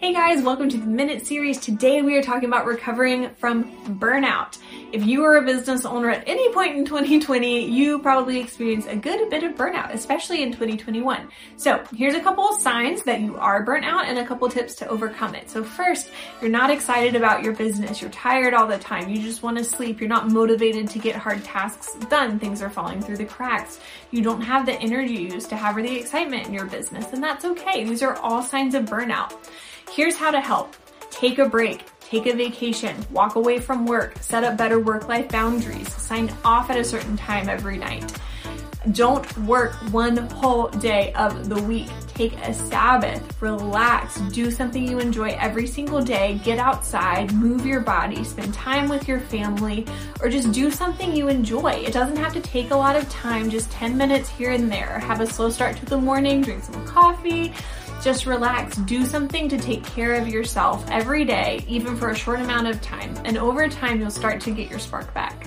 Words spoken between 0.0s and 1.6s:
Hey guys, welcome to the Minute Series.